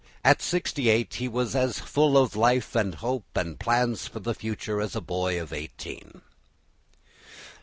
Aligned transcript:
At 0.25 0.41
sixty 0.41 0.89
eight 0.89 1.13
he 1.13 1.27
was 1.27 1.55
as 1.55 1.77
full 1.79 2.17
of 2.17 2.35
life 2.35 2.75
and 2.75 2.95
hope 2.95 3.37
and 3.37 3.59
plans 3.59 4.07
for 4.07 4.19
the 4.19 4.33
future 4.33 4.81
as 4.81 4.95
a 4.95 4.99
boy 4.99 5.39
of 5.39 5.53
eighteen. 5.53 6.23